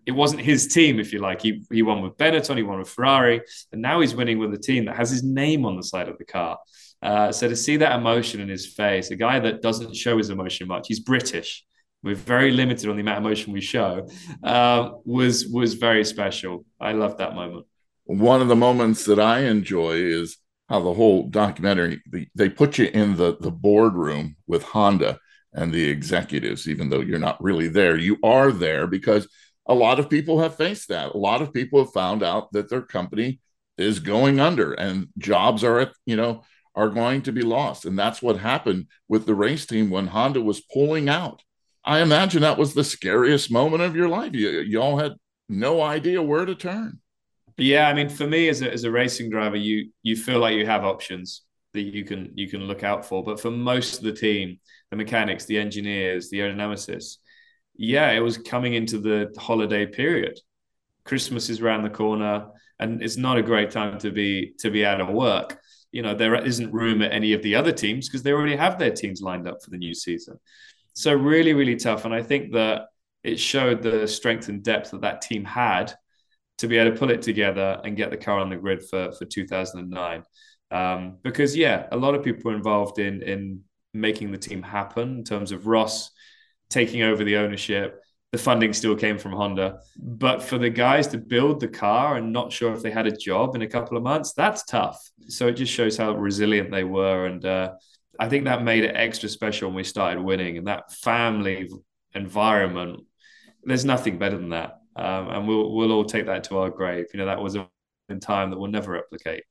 it 0.06 0.12
wasn't 0.12 0.42
his 0.42 0.68
team, 0.68 1.00
if 1.00 1.12
you 1.12 1.18
like. 1.18 1.40
He 1.42 1.64
he 1.70 1.82
won 1.82 2.02
with 2.02 2.16
Benetton, 2.16 2.56
he 2.56 2.62
won 2.62 2.78
with 2.78 2.88
Ferrari, 2.88 3.40
and 3.72 3.80
now 3.80 4.00
he's 4.00 4.14
winning 4.14 4.38
with 4.38 4.52
a 4.54 4.58
team 4.58 4.84
that 4.86 4.96
has 4.96 5.10
his 5.10 5.22
name 5.22 5.64
on 5.64 5.76
the 5.76 5.82
side 5.82 6.08
of 6.08 6.18
the 6.18 6.24
car. 6.24 6.58
Uh, 7.02 7.30
so 7.30 7.48
to 7.48 7.56
see 7.56 7.76
that 7.78 7.98
emotion 7.98 8.40
in 8.40 8.48
his 8.48 8.66
face, 8.66 9.10
a 9.10 9.16
guy 9.16 9.38
that 9.38 9.60
doesn't 9.60 9.94
show 9.94 10.16
his 10.16 10.30
emotion 10.30 10.66
much, 10.66 10.88
he's 10.88 11.00
British. 11.00 11.64
We're 12.02 12.14
very 12.14 12.50
limited 12.50 12.88
on 12.88 12.96
the 12.96 13.02
amount 13.02 13.18
of 13.18 13.24
emotion 13.24 13.52
we 13.52 13.60
show. 13.60 14.08
Uh, 14.42 14.90
was 15.04 15.46
was 15.48 15.74
very 15.74 16.04
special. 16.04 16.64
I 16.80 16.92
loved 16.92 17.18
that 17.18 17.34
moment. 17.34 17.66
One 18.04 18.42
of 18.42 18.48
the 18.48 18.56
moments 18.56 19.06
that 19.06 19.18
I 19.18 19.40
enjoy 19.40 19.92
is 19.92 20.36
how 20.68 20.80
the 20.80 20.94
whole 20.94 21.28
documentary 21.28 22.02
they 22.34 22.48
put 22.48 22.78
you 22.78 22.86
in 22.92 23.16
the 23.16 23.36
the 23.40 23.50
boardroom 23.50 24.36
with 24.46 24.62
Honda 24.62 25.18
and 25.54 25.72
the 25.72 25.88
executives, 25.88 26.68
even 26.68 26.90
though 26.90 27.00
you're 27.00 27.18
not 27.18 27.42
really 27.42 27.68
there. 27.68 27.96
You 27.96 28.18
are 28.22 28.50
there 28.50 28.86
because 28.86 29.28
a 29.66 29.74
lot 29.74 29.98
of 29.98 30.10
people 30.10 30.40
have 30.40 30.56
faced 30.56 30.88
that. 30.88 31.14
A 31.14 31.18
lot 31.18 31.42
of 31.42 31.52
people 31.52 31.78
have 31.78 31.92
found 31.92 32.22
out 32.22 32.52
that 32.52 32.68
their 32.68 32.82
company 32.82 33.40
is 33.78 33.98
going 33.98 34.38
under 34.40 34.72
and 34.72 35.08
jobs 35.18 35.64
are 35.64 35.92
you 36.06 36.16
know, 36.16 36.42
are 36.74 36.88
going 36.88 37.22
to 37.22 37.32
be 37.32 37.42
lost. 37.42 37.84
And 37.84 37.98
that's 37.98 38.22
what 38.22 38.38
happened 38.38 38.86
with 39.08 39.26
the 39.26 39.34
race 39.34 39.66
team 39.66 39.90
when 39.90 40.08
Honda 40.08 40.40
was 40.40 40.60
pulling 40.60 41.08
out. 41.08 41.42
I 41.84 42.00
imagine 42.00 42.42
that 42.42 42.58
was 42.58 42.74
the 42.74 42.84
scariest 42.84 43.50
moment 43.50 43.82
of 43.82 43.94
your 43.94 44.08
life. 44.08 44.34
You, 44.34 44.60
you 44.60 44.80
all 44.80 44.98
had 44.98 45.12
no 45.48 45.82
idea 45.82 46.22
where 46.22 46.44
to 46.44 46.54
turn. 46.54 47.00
Yeah, 47.56 47.88
I 47.88 47.94
mean, 47.94 48.08
for 48.08 48.26
me 48.26 48.48
as 48.48 48.62
a, 48.62 48.72
as 48.72 48.84
a 48.84 48.90
racing 48.90 49.30
driver, 49.30 49.56
you 49.56 49.90
you 50.02 50.16
feel 50.16 50.40
like 50.40 50.56
you 50.56 50.66
have 50.66 50.84
options 50.84 51.42
that 51.72 51.82
you 51.82 52.04
can 52.04 52.32
you 52.34 52.48
can 52.48 52.62
look 52.62 52.82
out 52.82 53.04
for. 53.04 53.22
But 53.22 53.38
for 53.38 53.50
most 53.50 53.98
of 53.98 54.04
the 54.04 54.12
team, 54.12 54.58
the 54.90 54.96
mechanics, 54.96 55.44
the 55.44 55.58
engineers, 55.58 56.30
the 56.30 56.40
aerodynamicists, 56.40 57.18
yeah, 57.76 58.10
it 58.12 58.20
was 58.20 58.38
coming 58.38 58.74
into 58.74 58.98
the 58.98 59.34
holiday 59.38 59.86
period. 59.86 60.38
Christmas 61.04 61.50
is 61.50 61.60
around 61.60 61.82
the 61.82 61.90
corner, 61.90 62.46
and 62.78 63.02
it's 63.02 63.16
not 63.16 63.38
a 63.38 63.42
great 63.42 63.70
time 63.70 63.98
to 64.00 64.10
be 64.10 64.54
to 64.60 64.70
be 64.70 64.84
out 64.84 65.00
of 65.00 65.08
work. 65.08 65.60
you 65.92 66.02
know, 66.02 66.14
there 66.14 66.34
isn't 66.34 66.72
room 66.72 67.02
at 67.02 67.12
any 67.12 67.34
of 67.34 67.42
the 67.42 67.54
other 67.54 67.72
teams 67.72 68.08
because 68.08 68.22
they 68.24 68.32
already 68.32 68.56
have 68.56 68.78
their 68.78 68.90
teams 68.90 69.22
lined 69.22 69.46
up 69.46 69.62
for 69.62 69.70
the 69.70 69.78
new 69.78 69.94
season. 69.94 70.36
So 70.94 71.14
really, 71.14 71.54
really 71.54 71.76
tough. 71.76 72.04
And 72.04 72.12
I 72.14 72.22
think 72.22 72.52
that 72.52 72.86
it 73.22 73.38
showed 73.38 73.82
the 73.82 74.06
strength 74.08 74.48
and 74.48 74.62
depth 74.62 74.90
that 74.90 75.02
that 75.02 75.22
team 75.22 75.44
had 75.44 75.92
to 76.58 76.68
be 76.68 76.78
able 76.78 76.92
to 76.92 76.98
pull 76.98 77.10
it 77.10 77.22
together 77.22 77.80
and 77.84 77.96
get 77.96 78.10
the 78.10 78.16
car 78.16 78.38
on 78.40 78.50
the 78.50 78.56
grid 78.56 78.82
for 78.88 79.12
for 79.12 79.24
2009. 79.24 80.24
Um, 80.70 81.18
because 81.22 81.56
yeah, 81.56 81.86
a 81.92 81.96
lot 81.96 82.14
of 82.14 82.24
people 82.24 82.50
were 82.50 82.56
involved 82.56 82.98
in 82.98 83.22
in 83.22 83.62
making 83.92 84.32
the 84.32 84.38
team 84.38 84.62
happen 84.62 85.18
in 85.18 85.24
terms 85.24 85.52
of 85.52 85.66
Ross 85.66 86.10
taking 86.70 87.02
over 87.02 87.24
the 87.24 87.36
ownership. 87.36 88.00
The 88.32 88.38
funding 88.38 88.72
still 88.72 88.96
came 88.96 89.16
from 89.16 89.32
Honda, 89.32 89.78
but 89.96 90.42
for 90.42 90.58
the 90.58 90.70
guys 90.70 91.06
to 91.08 91.18
build 91.18 91.60
the 91.60 91.68
car 91.68 92.16
and 92.16 92.32
not 92.32 92.52
sure 92.52 92.72
if 92.72 92.82
they 92.82 92.90
had 92.90 93.06
a 93.06 93.16
job 93.16 93.54
in 93.54 93.62
a 93.62 93.68
couple 93.68 93.96
of 93.96 94.02
months, 94.02 94.32
that's 94.32 94.64
tough. 94.64 95.00
So 95.28 95.46
it 95.46 95.52
just 95.52 95.72
shows 95.72 95.96
how 95.96 96.16
resilient 96.16 96.72
they 96.72 96.82
were, 96.82 97.26
and 97.26 97.44
uh, 97.44 97.74
I 98.18 98.28
think 98.28 98.44
that 98.44 98.64
made 98.64 98.82
it 98.84 98.96
extra 98.96 99.28
special 99.28 99.68
when 99.68 99.76
we 99.76 99.84
started 99.84 100.20
winning. 100.20 100.58
And 100.58 100.66
that 100.66 100.92
family 100.92 101.70
environment, 102.12 103.04
there's 103.62 103.84
nothing 103.84 104.18
better 104.18 104.36
than 104.36 104.50
that, 104.50 104.80
um, 104.96 105.28
and 105.28 105.46
we'll 105.46 105.72
we'll 105.72 105.92
all 105.92 106.04
take 106.04 106.26
that 106.26 106.44
to 106.44 106.58
our 106.58 106.70
grave. 106.70 107.06
You 107.12 107.20
know, 107.20 107.26
that 107.26 107.40
was 107.40 107.54
a 107.54 107.68
time 108.20 108.50
that 108.50 108.58
we'll 108.58 108.70
never 108.70 108.92
replicate. 108.92 109.44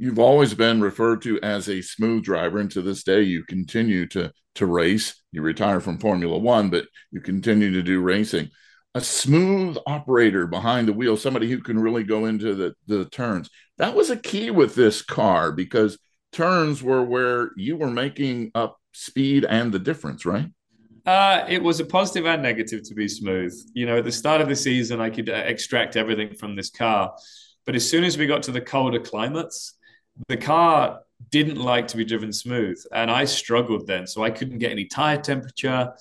You've 0.00 0.20
always 0.20 0.54
been 0.54 0.80
referred 0.80 1.22
to 1.22 1.40
as 1.40 1.68
a 1.68 1.82
smooth 1.82 2.22
driver, 2.22 2.58
and 2.58 2.70
to 2.70 2.82
this 2.82 3.02
day, 3.02 3.22
you 3.22 3.44
continue 3.44 4.06
to 4.08 4.32
to 4.54 4.66
race. 4.66 5.20
You 5.32 5.42
retire 5.42 5.80
from 5.80 5.98
Formula 5.98 6.38
One, 6.38 6.70
but 6.70 6.86
you 7.10 7.20
continue 7.20 7.72
to 7.72 7.82
do 7.82 8.00
racing. 8.00 8.50
A 8.94 9.00
smooth 9.00 9.76
operator 9.86 10.46
behind 10.46 10.88
the 10.88 10.92
wheel, 10.92 11.16
somebody 11.16 11.50
who 11.50 11.60
can 11.60 11.78
really 11.78 12.02
go 12.02 12.26
into 12.26 12.54
the, 12.54 12.74
the 12.86 13.04
turns. 13.06 13.50
That 13.76 13.94
was 13.94 14.10
a 14.10 14.16
key 14.16 14.50
with 14.50 14.74
this 14.74 15.02
car 15.02 15.52
because 15.52 15.98
turns 16.32 16.82
were 16.82 17.02
where 17.02 17.50
you 17.56 17.76
were 17.76 17.90
making 17.90 18.50
up 18.54 18.78
speed 18.92 19.44
and 19.44 19.72
the 19.72 19.78
difference, 19.78 20.24
right? 20.24 20.46
Uh, 21.06 21.44
it 21.48 21.62
was 21.62 21.80
a 21.80 21.84
positive 21.84 22.26
and 22.26 22.42
negative 22.42 22.82
to 22.84 22.94
be 22.94 23.08
smooth. 23.08 23.54
You 23.72 23.86
know, 23.86 23.98
at 23.98 24.04
the 24.04 24.12
start 24.12 24.40
of 24.40 24.48
the 24.48 24.56
season, 24.56 25.00
I 25.00 25.10
could 25.10 25.28
uh, 25.28 25.34
extract 25.34 25.96
everything 25.96 26.34
from 26.34 26.56
this 26.56 26.70
car. 26.70 27.14
But 27.64 27.76
as 27.76 27.88
soon 27.88 28.04
as 28.04 28.18
we 28.18 28.26
got 28.26 28.42
to 28.44 28.52
the 28.52 28.60
colder 28.60 29.00
climates, 29.00 29.77
the 30.26 30.36
car 30.36 31.00
didn't 31.30 31.56
like 31.56 31.88
to 31.88 31.96
be 31.96 32.04
driven 32.04 32.32
smooth, 32.32 32.82
and 32.92 33.10
I 33.10 33.24
struggled 33.24 33.86
then. 33.86 34.06
So 34.06 34.24
I 34.24 34.30
couldn't 34.30 34.58
get 34.58 34.70
any 34.70 34.86
tire 34.86 35.20
temperature. 35.20 35.92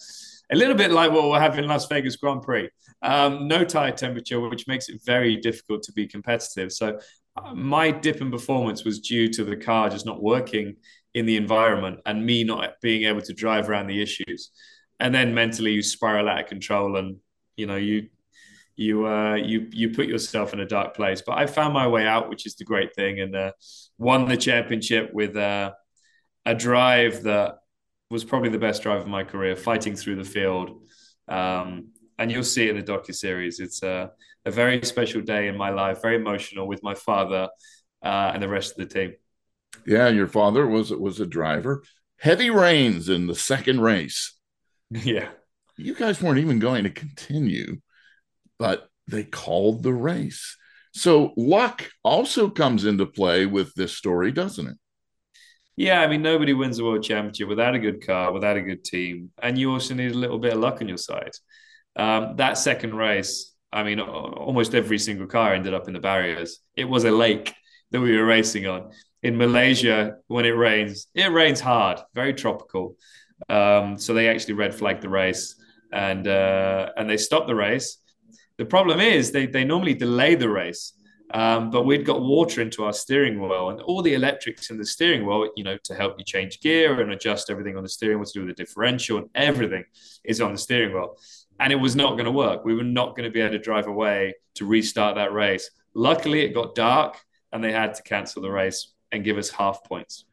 A 0.52 0.56
little 0.56 0.76
bit 0.76 0.92
like 0.92 1.12
what 1.12 1.30
we're 1.30 1.40
having 1.40 1.64
in 1.64 1.70
Las 1.70 1.88
Vegas 1.88 2.16
Grand 2.16 2.42
Prix. 2.42 2.70
Um, 3.02 3.48
no 3.48 3.64
tire 3.64 3.92
temperature, 3.92 4.40
which 4.40 4.68
makes 4.68 4.90
it 4.90 5.02
very 5.06 5.36
difficult 5.38 5.84
to 5.84 5.92
be 5.92 6.08
competitive. 6.08 6.72
So 6.72 7.00
uh, 7.36 7.54
my 7.54 7.92
dip 7.92 8.22
in 8.22 8.32
performance 8.32 8.84
was 8.84 9.00
due 9.00 9.28
to 9.30 9.44
the 9.44 9.56
car 9.56 9.90
just 9.90 10.06
not 10.06 10.22
working 10.22 10.78
in 11.14 11.26
the 11.26 11.36
environment 11.36 12.00
and 12.06 12.26
me 12.26 12.44
not 12.44 12.76
being 12.82 13.04
able 13.04 13.22
to 13.22 13.34
drive 13.34 13.70
around 13.70 13.88
the 13.88 14.02
issues. 14.02 14.52
And 15.00 15.14
then 15.14 15.34
mentally 15.34 15.74
you 15.74 15.82
spiral 15.84 16.30
out 16.30 16.40
of 16.40 16.48
control 16.48 16.98
and 16.98 17.18
you 17.56 17.66
know 17.66 17.76
you 17.76 18.10
you 18.77 19.07
uh, 19.07 19.36
you 19.36 19.67
you 19.72 19.89
put 19.89 20.07
yourself 20.07 20.53
in 20.53 20.60
a 20.60 20.65
dark 20.65 20.96
place. 20.96 21.22
But 21.25 21.38
I 21.38 21.48
found 21.48 21.74
my 21.74 21.88
way 21.88 22.05
out, 22.05 22.29
which 22.29 22.46
is 22.46 22.55
the 22.55 22.63
great 22.63 22.96
thing, 22.96 23.19
and 23.19 23.36
uh, 23.36 23.51
won 23.98 24.27
the 24.27 24.38
championship 24.38 25.12
with 25.13 25.36
uh, 25.36 25.74
a 26.46 26.55
drive 26.55 27.24
that 27.24 27.55
was 28.10 28.24
probably 28.24 28.50
the 28.50 28.60
best 28.60 28.84
drive 28.84 29.01
of 29.01 29.07
my 29.07 29.24
career, 29.24 29.55
fighting 29.55 29.96
through 29.96 30.15
the 30.15 30.24
field. 30.24 30.84
Um, 31.27 31.89
and 32.19 32.31
you'll 32.31 32.43
see 32.43 32.67
it 32.67 32.75
in 32.75 32.84
the 32.84 32.91
docu 32.91 33.13
series. 33.13 33.60
It's 33.60 33.84
a, 33.84 34.12
a 34.46 34.51
very 34.51 34.81
special 34.84 35.22
day 35.22 35.48
in 35.48 35.57
my 35.57 35.72
life, 35.72 36.01
very 36.01 36.15
emotional 36.15 36.67
with 36.67 36.81
my 36.81 36.93
father 36.93 37.50
uh, 38.03 38.31
and 38.34 38.41
the 38.41 38.48
rest 38.48 38.72
of 38.72 38.77
the 38.77 38.93
team. 38.93 39.13
Yeah, 39.86 40.07
your 40.10 40.27
father 40.27 40.67
was 40.67 40.91
was 40.91 41.19
a 41.19 41.25
driver. 41.25 41.84
Heavy 42.19 42.50
rains 42.50 43.10
in 43.10 43.27
the 43.27 43.36
second 43.36 43.81
race. 43.81 44.34
Yeah, 44.89 45.27
you 45.75 45.96
guys 45.96 46.22
weren't 46.22 46.39
even 46.39 46.60
going 46.60 46.86
to 46.86 46.89
continue 46.89 47.81
but 48.60 48.88
they 49.08 49.24
called 49.24 49.84
the 49.84 49.94
race. 49.94 50.58
So 50.94 51.34
luck 51.38 51.90
also 52.04 52.50
comes 52.50 52.86
into 52.86 53.06
play 53.06 53.46
with 53.46 53.74
this 53.76 53.96
story, 53.96 54.32
doesn't 54.32 54.68
it? 54.68 54.78
Yeah, 55.76 56.02
I 56.02 56.08
mean, 56.08 56.24
nobody 56.24 56.54
wins 56.54 56.78
the 56.78 56.84
world 56.84 57.04
championship 57.04 57.48
without 57.48 57.76
a 57.76 57.80
good 57.80 58.06
car, 58.06 58.32
without 58.32 58.58
a 58.58 58.62
good 58.62 58.84
team, 58.84 59.32
and 59.42 59.60
you 59.60 59.72
also 59.72 59.94
need 59.94 60.12
a 60.12 60.18
little 60.18 60.40
bit 60.40 60.54
of 60.54 60.60
luck 60.60 60.82
on 60.82 60.88
your 60.88 60.98
side. 60.98 61.34
Um, 61.96 62.36
that 62.38 62.58
second 62.58 62.96
race, 62.96 63.54
I 63.72 63.84
mean, 63.84 64.00
almost 64.00 64.74
every 64.74 64.98
single 64.98 65.28
car 65.28 65.54
ended 65.54 65.76
up 65.76 65.88
in 65.88 65.94
the 65.94 66.00
barriers. 66.00 66.60
It 66.76 66.86
was 66.86 67.04
a 67.04 67.12
lake 67.12 67.54
that 67.92 68.02
we 68.02 68.18
were 68.18 68.26
racing 68.26 68.66
on. 68.66 68.92
In 69.22 69.38
Malaysia, 69.38 70.16
when 70.28 70.46
it 70.46 70.58
rains, 70.58 71.08
it 71.14 71.32
rains 71.32 71.60
hard, 71.60 72.00
very 72.16 72.34
tropical. 72.34 72.96
Um, 73.50 74.00
so 74.00 74.14
they 74.14 74.30
actually 74.30 74.56
red 74.56 74.74
flagged 74.74 75.04
the 75.04 75.10
race 75.10 75.56
and 75.92 76.28
uh, 76.28 76.90
and 76.98 77.10
they 77.10 77.18
stopped 77.18 77.48
the 77.48 77.56
race 77.56 77.98
the 78.58 78.66
problem 78.66 79.00
is 79.00 79.32
they, 79.32 79.46
they 79.46 79.64
normally 79.64 79.94
delay 79.94 80.36
the 80.36 80.50
race, 80.50 80.94
um, 81.34 81.70
but 81.70 81.86
we'd 81.86 82.06
got 82.06 82.22
water 82.22 82.62
into 82.62 82.84
our 82.84 82.94
steering 82.94 83.40
wheel 83.42 83.70
and 83.70 83.82
all 83.82 84.02
the 84.02 84.14
electrics 84.14 84.70
in 84.70 84.78
the 84.78 84.86
steering 84.86 85.26
wheel, 85.26 85.50
you 85.56 85.64
know, 85.64 85.78
to 85.84 85.94
help 85.94 86.16
you 86.18 86.26
change 86.26 86.60
gear 86.62 87.02
and 87.02 87.12
adjust 87.12 87.50
everything 87.50 87.78
on 87.78 87.84
the 87.84 87.90
steering 87.90 88.18
wheel 88.18 88.26
to 88.26 88.34
do 88.34 88.46
with 88.46 88.56
the 88.56 88.64
differential 88.64 89.18
and 89.18 89.30
everything 89.36 89.84
is 90.24 90.42
on 90.42 90.54
the 90.54 90.58
steering 90.58 90.94
wheel. 90.94 91.18
And 91.60 91.74
it 91.74 91.78
was 91.78 91.96
not 91.96 92.12
going 92.12 92.26
to 92.26 92.32
work. 92.32 92.64
We 92.66 92.76
were 92.76 92.84
not 92.84 93.16
going 93.16 93.26
to 93.26 93.32
be 93.32 93.42
able 93.42 93.54
to 93.54 93.60
drive 93.60 93.88
away 93.88 94.36
to 94.56 94.66
restart 94.66 95.16
that 95.16 95.34
race. 95.34 95.70
Luckily, 95.94 96.42
it 96.42 96.54
got 96.54 96.76
dark 96.76 97.18
and 97.52 97.64
they 97.64 97.72
had 97.72 97.94
to 97.96 98.04
cancel 98.04 98.42
the 98.42 98.52
race 98.52 98.94
and 99.12 99.24
give 99.24 99.38
us 99.38 99.50
half 99.50 99.84
points. 99.84 100.26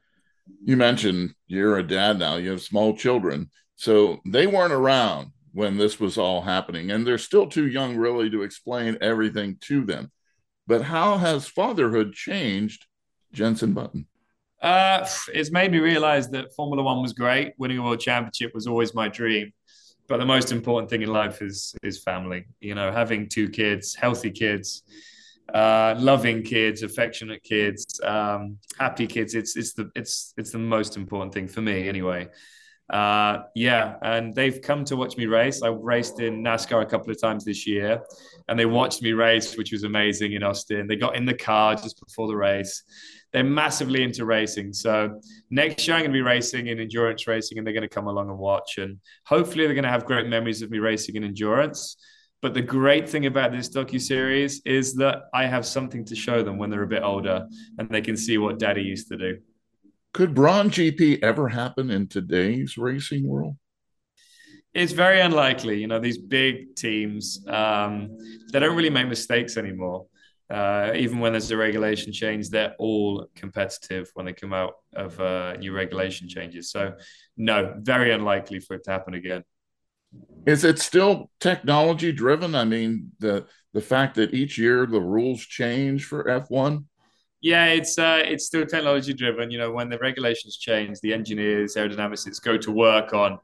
You 0.62 0.76
mentioned 0.76 1.34
you're 1.46 1.78
a 1.78 1.82
dad 1.82 2.18
now, 2.18 2.36
you 2.36 2.50
have 2.50 2.62
small 2.62 2.96
children. 2.96 3.50
So 3.76 4.20
they 4.26 4.46
weren't 4.46 4.72
around 4.72 5.32
when 5.54 5.76
this 5.76 6.00
was 6.00 6.18
all 6.18 6.42
happening. 6.42 6.90
And 6.90 7.06
they're 7.06 7.16
still 7.16 7.46
too 7.46 7.68
young, 7.68 7.96
really, 7.96 8.28
to 8.30 8.42
explain 8.42 8.98
everything 9.00 9.56
to 9.62 9.84
them. 9.84 10.10
But 10.66 10.82
how 10.82 11.16
has 11.16 11.46
fatherhood 11.46 12.12
changed 12.12 12.86
Jenson 13.32 13.72
Button? 13.72 14.06
Uh, 14.60 15.06
it's 15.32 15.52
made 15.52 15.70
me 15.70 15.78
realize 15.78 16.28
that 16.30 16.54
Formula 16.56 16.82
One 16.82 17.02
was 17.02 17.12
great. 17.12 17.52
Winning 17.56 17.78
a 17.78 17.82
world 17.82 18.00
championship 18.00 18.52
was 18.52 18.66
always 18.66 18.94
my 18.94 19.08
dream. 19.08 19.52
But 20.08 20.18
the 20.18 20.26
most 20.26 20.52
important 20.52 20.90
thing 20.90 21.02
in 21.02 21.12
life 21.12 21.40
is 21.40 21.74
is 21.82 22.02
family. 22.02 22.46
You 22.60 22.74
know, 22.74 22.90
having 22.90 23.28
two 23.28 23.48
kids, 23.48 23.94
healthy 23.94 24.30
kids, 24.30 24.82
uh, 25.52 25.94
loving 25.98 26.42
kids, 26.42 26.82
affectionate 26.82 27.42
kids, 27.42 28.00
um, 28.02 28.58
happy 28.78 29.06
kids. 29.06 29.34
It's 29.34 29.56
it's 29.56 29.74
the 29.74 29.90
it's 29.94 30.34
it's 30.36 30.50
the 30.50 30.58
most 30.58 30.96
important 30.96 31.32
thing 31.32 31.46
for 31.46 31.62
me 31.62 31.88
anyway 31.88 32.28
uh, 32.90 33.38
yeah, 33.54 33.96
and 34.02 34.34
they've 34.34 34.60
come 34.60 34.84
to 34.84 34.96
watch 34.96 35.16
me 35.16 35.26
race. 35.26 35.62
I 35.62 35.68
raced 35.68 36.20
in 36.20 36.42
NASCAR 36.42 36.82
a 36.82 36.86
couple 36.86 37.10
of 37.10 37.20
times 37.20 37.44
this 37.44 37.66
year, 37.66 38.02
and 38.48 38.58
they 38.58 38.66
watched 38.66 39.02
me 39.02 39.12
race, 39.12 39.56
which 39.56 39.72
was 39.72 39.84
amazing 39.84 40.34
in 40.34 40.42
Austin. 40.42 40.86
They 40.86 40.96
got 40.96 41.16
in 41.16 41.24
the 41.24 41.34
car 41.34 41.76
just 41.76 41.98
before 42.04 42.28
the 42.28 42.36
race. 42.36 42.82
They're 43.32 43.42
massively 43.42 44.02
into 44.02 44.26
racing. 44.26 44.74
So 44.74 45.20
next 45.50 45.88
year 45.88 45.96
I'm 45.96 46.02
going 46.02 46.12
to 46.12 46.16
be 46.16 46.22
racing 46.22 46.66
in 46.66 46.78
endurance 46.78 47.26
racing, 47.26 47.56
and 47.56 47.66
they're 47.66 47.74
going 47.74 47.88
to 47.88 47.88
come 47.88 48.06
along 48.06 48.28
and 48.28 48.38
watch. 48.38 48.76
And 48.76 48.98
hopefully 49.26 49.64
they're 49.64 49.74
going 49.74 49.84
to 49.84 49.90
have 49.90 50.04
great 50.04 50.28
memories 50.28 50.60
of 50.60 50.70
me 50.70 50.78
racing 50.78 51.16
in 51.16 51.24
endurance. 51.24 51.96
But 52.42 52.52
the 52.52 52.60
great 52.60 53.08
thing 53.08 53.24
about 53.24 53.52
this 53.52 53.70
docu 53.70 53.98
series 53.98 54.60
is 54.66 54.94
that 54.96 55.22
I 55.32 55.46
have 55.46 55.64
something 55.64 56.04
to 56.04 56.14
show 56.14 56.42
them 56.42 56.58
when 56.58 56.68
they're 56.68 56.82
a 56.82 56.86
bit 56.86 57.02
older, 57.02 57.46
and 57.78 57.88
they 57.88 58.02
can 58.02 58.18
see 58.18 58.36
what 58.36 58.58
Daddy 58.58 58.82
used 58.82 59.08
to 59.08 59.16
do. 59.16 59.38
Could 60.14 60.32
Brawn 60.32 60.70
GP 60.70 61.24
ever 61.24 61.48
happen 61.48 61.90
in 61.90 62.06
today's 62.06 62.78
racing 62.78 63.26
world? 63.26 63.56
It's 64.72 64.92
very 64.92 65.20
unlikely. 65.20 65.80
You 65.80 65.88
know, 65.88 65.98
these 65.98 66.18
big 66.18 66.76
teams, 66.76 67.44
um, 67.48 68.16
they 68.52 68.60
don't 68.60 68.76
really 68.76 68.90
make 68.90 69.08
mistakes 69.08 69.56
anymore. 69.56 70.06
Uh, 70.48 70.92
even 70.94 71.18
when 71.18 71.32
there's 71.32 71.50
a 71.50 71.56
regulation 71.56 72.12
change, 72.12 72.48
they're 72.48 72.76
all 72.78 73.26
competitive 73.34 74.08
when 74.14 74.24
they 74.24 74.32
come 74.32 74.52
out 74.52 74.74
of 74.94 75.18
uh, 75.18 75.54
new 75.54 75.72
regulation 75.72 76.28
changes. 76.28 76.70
So, 76.70 76.92
no, 77.36 77.74
very 77.80 78.12
unlikely 78.12 78.60
for 78.60 78.74
it 78.74 78.84
to 78.84 78.92
happen 78.92 79.14
again. 79.14 79.42
Is 80.46 80.62
it 80.62 80.78
still 80.78 81.28
technology 81.40 82.12
driven? 82.12 82.54
I 82.54 82.64
mean, 82.64 83.10
the 83.18 83.46
the 83.72 83.80
fact 83.80 84.14
that 84.14 84.32
each 84.32 84.58
year 84.58 84.86
the 84.86 85.00
rules 85.00 85.40
change 85.40 86.04
for 86.04 86.28
F1 86.28 86.84
yeah, 87.44 87.66
it's 87.66 87.98
uh, 87.98 88.22
it's 88.24 88.46
still 88.46 88.64
technology 88.64 89.12
driven. 89.12 89.50
You 89.50 89.58
know, 89.58 89.70
when 89.70 89.90
the 89.90 89.98
regulations 89.98 90.56
change, 90.56 90.98
the 91.00 91.12
engineers, 91.12 91.76
aerodynamicists 91.76 92.42
go 92.42 92.56
to 92.56 92.70
work 92.70 93.12
on 93.12 93.38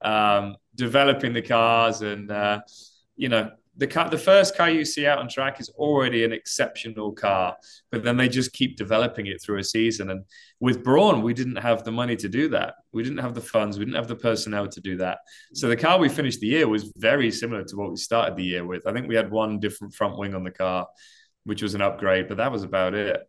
um, 0.00 0.56
developing 0.74 1.34
the 1.34 1.42
cars, 1.42 2.00
and 2.00 2.30
uh, 2.30 2.62
you 3.14 3.28
know, 3.28 3.50
the 3.76 3.86
car, 3.86 4.08
the 4.08 4.16
first 4.16 4.56
car 4.56 4.70
you 4.70 4.86
see 4.86 5.06
out 5.06 5.18
on 5.18 5.28
track 5.28 5.60
is 5.60 5.68
already 5.76 6.24
an 6.24 6.32
exceptional 6.32 7.12
car, 7.12 7.54
but 7.90 8.02
then 8.02 8.16
they 8.16 8.26
just 8.26 8.54
keep 8.54 8.78
developing 8.78 9.26
it 9.26 9.42
through 9.42 9.58
a 9.58 9.64
season. 9.64 10.08
And 10.08 10.24
with 10.58 10.82
Brawn, 10.82 11.20
we 11.20 11.34
didn't 11.34 11.56
have 11.56 11.84
the 11.84 11.92
money 11.92 12.16
to 12.16 12.30
do 12.30 12.48
that. 12.48 12.76
We 12.94 13.02
didn't 13.02 13.18
have 13.18 13.34
the 13.34 13.42
funds. 13.42 13.78
We 13.78 13.84
didn't 13.84 13.96
have 13.96 14.08
the 14.08 14.16
personnel 14.16 14.66
to 14.66 14.80
do 14.80 14.96
that. 14.96 15.18
So 15.52 15.68
the 15.68 15.76
car 15.76 15.98
we 15.98 16.08
finished 16.08 16.40
the 16.40 16.46
year 16.46 16.68
was 16.68 16.90
very 16.96 17.30
similar 17.30 17.64
to 17.64 17.76
what 17.76 17.90
we 17.90 17.96
started 17.96 18.34
the 18.34 18.44
year 18.44 18.64
with. 18.64 18.86
I 18.86 18.94
think 18.94 19.08
we 19.08 19.14
had 19.14 19.30
one 19.30 19.60
different 19.60 19.92
front 19.92 20.16
wing 20.16 20.34
on 20.34 20.42
the 20.42 20.50
car, 20.50 20.88
which 21.44 21.62
was 21.62 21.74
an 21.74 21.82
upgrade, 21.82 22.28
but 22.28 22.38
that 22.38 22.50
was 22.50 22.62
about 22.62 22.94
it 22.94 23.28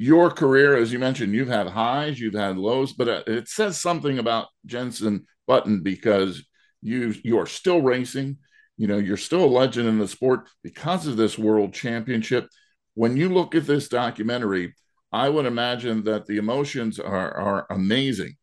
your 0.00 0.30
career, 0.30 0.78
as 0.78 0.94
you 0.94 0.98
mentioned, 0.98 1.34
you've 1.34 1.48
had 1.48 1.66
highs, 1.66 2.18
you've 2.18 2.32
had 2.32 2.56
lows, 2.56 2.94
but 2.94 3.06
uh, 3.06 3.22
it 3.26 3.48
says 3.48 3.78
something 3.78 4.18
about 4.18 4.48
Jenson 4.64 5.26
Button 5.46 5.82
because 5.82 6.42
you 6.80 7.14
you 7.22 7.38
are 7.38 7.44
still 7.44 7.82
racing. 7.82 8.38
You 8.78 8.86
know, 8.86 8.96
you're 8.96 9.18
still 9.18 9.44
a 9.44 9.56
legend 9.60 9.86
in 9.90 9.98
the 9.98 10.08
sport 10.08 10.48
because 10.62 11.06
of 11.06 11.18
this 11.18 11.36
world 11.36 11.74
championship. 11.74 12.48
When 12.94 13.18
you 13.18 13.28
look 13.28 13.54
at 13.54 13.66
this 13.66 13.90
documentary, 13.90 14.74
I 15.12 15.28
would 15.28 15.44
imagine 15.44 16.04
that 16.04 16.24
the 16.24 16.38
emotions 16.38 16.98
are, 16.98 17.36
are 17.36 17.66
amazing. 17.68 18.36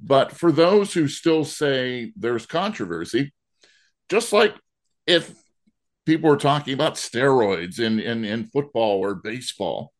But 0.00 0.32
for 0.32 0.52
those 0.52 0.92
who 0.92 1.08
still 1.08 1.46
say 1.46 2.12
there's 2.14 2.44
controversy, 2.44 3.32
just 4.10 4.34
like 4.34 4.54
if 5.06 5.34
people 6.04 6.28
were 6.28 6.36
talking 6.36 6.74
about 6.74 6.96
steroids 6.96 7.80
in, 7.80 8.00
in, 8.00 8.26
in 8.26 8.44
football 8.44 8.98
or 8.98 9.14
baseball, 9.14 9.93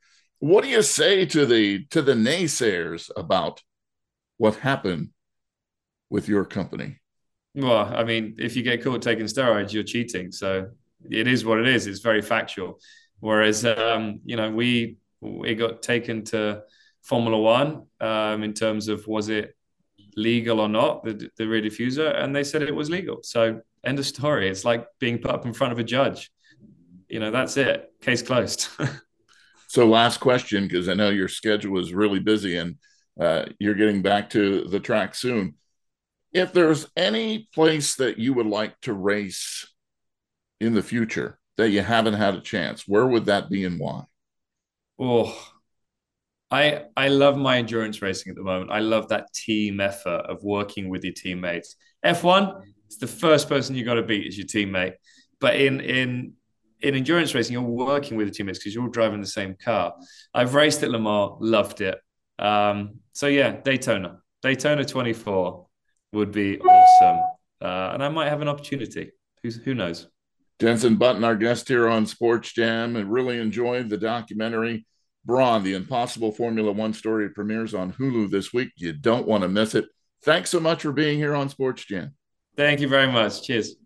what 0.44 0.62
do 0.62 0.68
you 0.68 0.82
say 0.82 1.24
to 1.24 1.46
the 1.46 1.86
to 1.86 2.02
the 2.02 2.12
naysayers 2.12 3.10
about 3.16 3.62
what 4.36 4.56
happened 4.56 5.08
with 6.10 6.28
your 6.28 6.44
company? 6.44 7.00
Well, 7.54 7.90
I 8.00 8.04
mean, 8.04 8.34
if 8.38 8.54
you 8.54 8.62
get 8.62 8.84
caught 8.84 9.00
taking 9.00 9.24
steroids, 9.24 9.72
you're 9.72 9.84
cheating. 9.84 10.32
So 10.32 10.68
it 11.10 11.26
is 11.26 11.46
what 11.46 11.60
it 11.60 11.66
is. 11.66 11.86
It's 11.86 12.00
very 12.00 12.20
factual. 12.20 12.78
Whereas, 13.20 13.64
um, 13.64 14.20
you 14.26 14.36
know, 14.36 14.50
we 14.50 14.98
it 15.22 15.54
got 15.54 15.80
taken 15.80 16.24
to 16.24 16.64
Formula 17.00 17.38
One 17.38 17.86
um, 18.02 18.42
in 18.42 18.52
terms 18.52 18.88
of 18.88 19.06
was 19.06 19.30
it 19.30 19.56
legal 20.14 20.60
or 20.60 20.68
not 20.68 21.04
the 21.04 21.30
the 21.38 21.48
rear 21.48 21.62
diffuser, 21.62 22.22
and 22.22 22.36
they 22.36 22.44
said 22.44 22.60
it 22.60 22.74
was 22.74 22.90
legal. 22.90 23.22
So 23.22 23.62
end 23.82 23.98
of 23.98 24.04
story. 24.04 24.50
It's 24.50 24.66
like 24.66 24.86
being 24.98 25.20
put 25.20 25.30
up 25.30 25.46
in 25.46 25.54
front 25.54 25.72
of 25.72 25.78
a 25.78 25.84
judge. 25.84 26.30
You 27.08 27.20
know, 27.20 27.30
that's 27.30 27.56
it. 27.56 27.90
Case 28.02 28.20
closed. 28.20 28.68
So, 29.74 29.88
last 29.88 30.20
question, 30.20 30.68
because 30.68 30.88
I 30.88 30.94
know 30.94 31.10
your 31.10 31.26
schedule 31.26 31.80
is 31.80 31.92
really 31.92 32.20
busy 32.20 32.58
and 32.58 32.76
uh, 33.20 33.46
you're 33.58 33.74
getting 33.74 34.02
back 34.02 34.30
to 34.30 34.68
the 34.68 34.78
track 34.78 35.16
soon. 35.16 35.54
If 36.32 36.52
there's 36.52 36.86
any 36.96 37.48
place 37.52 37.96
that 37.96 38.16
you 38.16 38.34
would 38.34 38.46
like 38.46 38.80
to 38.82 38.92
race 38.92 39.66
in 40.60 40.74
the 40.74 40.82
future 40.82 41.40
that 41.56 41.70
you 41.70 41.82
haven't 41.82 42.14
had 42.14 42.36
a 42.36 42.40
chance, 42.40 42.86
where 42.86 43.04
would 43.04 43.24
that 43.24 43.50
be 43.50 43.64
and 43.64 43.80
why? 43.80 44.04
Oh, 44.96 45.36
I 46.52 46.84
I 46.96 47.08
love 47.08 47.36
my 47.36 47.58
endurance 47.58 48.00
racing 48.00 48.30
at 48.30 48.36
the 48.36 48.44
moment. 48.44 48.70
I 48.70 48.78
love 48.78 49.08
that 49.08 49.32
team 49.34 49.80
effort 49.80 50.26
of 50.28 50.44
working 50.44 50.88
with 50.88 51.02
your 51.02 51.14
teammates. 51.14 51.74
F1, 52.04 52.62
it's 52.86 52.98
the 52.98 53.08
first 53.08 53.48
person 53.48 53.74
you 53.74 53.84
got 53.84 53.94
to 53.94 54.04
beat 54.04 54.28
is 54.28 54.38
your 54.38 54.46
teammate. 54.46 54.94
But 55.40 55.56
in 55.56 55.80
in 55.80 56.34
in 56.84 56.94
endurance 56.94 57.34
racing, 57.34 57.54
you're 57.54 57.62
working 57.62 58.16
with 58.16 58.28
the 58.28 58.34
teammates 58.34 58.58
because 58.58 58.74
you're 58.74 58.84
all 58.84 58.90
driving 58.90 59.20
the 59.20 59.26
same 59.26 59.56
car. 59.56 59.94
I've 60.34 60.54
raced 60.54 60.82
at 60.82 60.90
Le 60.90 60.98
Mans, 60.98 61.38
loved 61.40 61.80
it. 61.80 61.98
Um, 62.38 63.00
so 63.12 63.26
yeah, 63.26 63.52
Daytona, 63.52 64.18
Daytona 64.42 64.84
24 64.84 65.66
would 66.12 66.30
be 66.30 66.60
awesome, 66.60 67.22
uh, 67.62 67.90
and 67.94 68.04
I 68.04 68.08
might 68.08 68.28
have 68.28 68.42
an 68.42 68.48
opportunity. 68.48 69.12
Who's 69.42 69.56
who 69.56 69.74
knows? 69.74 70.08
Jenson 70.60 70.96
Button, 70.96 71.24
our 71.24 71.36
guest 71.36 71.68
here 71.68 71.88
on 71.88 72.06
Sports 72.06 72.52
Jam, 72.52 72.96
and 72.96 73.10
really 73.10 73.38
enjoyed 73.38 73.88
the 73.88 73.98
documentary 73.98 74.86
Brawn, 75.24 75.64
the 75.64 75.74
Impossible 75.74 76.32
Formula 76.32 76.70
One 76.70 76.92
story. 76.92 77.26
It 77.26 77.34
premieres 77.34 77.74
on 77.74 77.92
Hulu 77.94 78.30
this 78.30 78.52
week. 78.52 78.70
You 78.76 78.92
don't 78.92 79.26
want 79.26 79.42
to 79.42 79.48
miss 79.48 79.74
it. 79.74 79.86
Thanks 80.22 80.50
so 80.50 80.60
much 80.60 80.82
for 80.82 80.92
being 80.92 81.18
here 81.18 81.34
on 81.34 81.48
Sports 81.48 81.84
Jam. 81.84 82.14
Thank 82.56 82.80
you 82.80 82.88
very 82.88 83.10
much. 83.10 83.42
Cheers. 83.42 83.76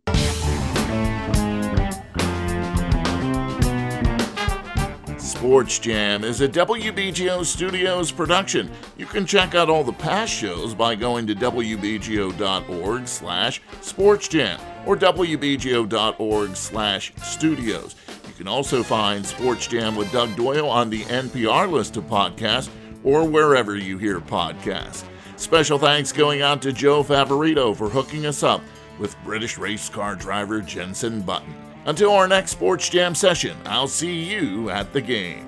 Sports 5.39 5.79
Jam 5.79 6.25
is 6.25 6.41
a 6.41 6.49
WBGO 6.49 7.45
Studios 7.45 8.11
production. 8.11 8.69
You 8.97 9.07
can 9.07 9.25
check 9.25 9.55
out 9.55 9.71
all 9.71 9.85
the 9.85 9.93
past 9.93 10.33
shows 10.33 10.75
by 10.75 10.97
going 10.97 11.29
to 11.29 11.35
wbgo.org 11.37 13.07
slash 13.07 13.63
sportsjam 13.81 14.61
or 14.85 14.97
wbgo.org 14.97 16.57
slash 16.57 17.13
studios. 17.23 17.95
You 18.27 18.33
can 18.33 18.49
also 18.49 18.83
find 18.83 19.25
Sports 19.25 19.69
Jam 19.69 19.95
with 19.95 20.11
Doug 20.11 20.35
Doyle 20.35 20.69
on 20.69 20.91
the 20.91 21.03
NPR 21.03 21.71
list 21.71 21.97
of 21.97 22.05
podcasts 22.07 22.69
or 23.05 23.23
wherever 23.23 23.77
you 23.77 23.97
hear 23.97 24.19
podcasts. 24.19 25.05
Special 25.37 25.79
thanks 25.79 26.11
going 26.11 26.43
out 26.43 26.61
to 26.63 26.73
Joe 26.73 27.05
Favorito 27.05 27.77
for 27.77 27.89
hooking 27.89 28.27
us 28.27 28.43
up 28.43 28.61
with 28.99 29.17
British 29.23 29.57
race 29.57 29.89
car 29.89 30.17
driver 30.17 30.61
Jenson 30.61 31.23
Button. 31.23 31.68
Until 31.89 32.13
our 32.13 32.29
next 32.29 32.51
Sports 32.51 32.91
Jam 32.91 33.15
session, 33.15 33.57
I'll 33.65 33.89
see 33.89 34.23
you 34.23 34.69
at 34.69 34.93
the 34.93 35.01
game. 35.01 35.48